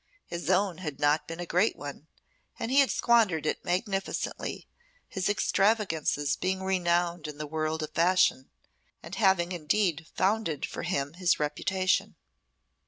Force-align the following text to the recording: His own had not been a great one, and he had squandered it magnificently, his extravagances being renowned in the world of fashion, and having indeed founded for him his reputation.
His 0.25 0.49
own 0.49 0.79
had 0.79 0.99
not 0.99 1.27
been 1.27 1.39
a 1.39 1.45
great 1.45 1.75
one, 1.75 2.07
and 2.57 2.71
he 2.71 2.79
had 2.79 2.89
squandered 2.89 3.45
it 3.45 3.63
magnificently, 3.63 4.67
his 5.07 5.29
extravagances 5.29 6.35
being 6.35 6.63
renowned 6.63 7.27
in 7.27 7.37
the 7.37 7.45
world 7.45 7.83
of 7.83 7.91
fashion, 7.93 8.49
and 9.03 9.13
having 9.13 9.51
indeed 9.51 10.07
founded 10.15 10.65
for 10.65 10.81
him 10.81 11.13
his 11.13 11.39
reputation. 11.39 12.15